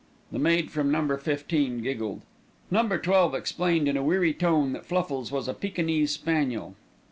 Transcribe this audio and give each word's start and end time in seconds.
The 0.31 0.39
maid 0.39 0.71
from 0.71 0.89
Number 0.91 1.15
Fifteen 1.19 1.83
giggled. 1.83 2.23
Number 2.71 2.97
Twelve 2.97 3.35
explained 3.35 3.87
in 3.87 3.95
a 3.95 4.01
weary 4.03 4.33
tone 4.33 4.73
that 4.73 4.83
Fluffles 4.87 5.31
was 5.31 5.47
a 5.47 5.53
Pekinese 5.53 6.09
spaniel. 6.09 6.73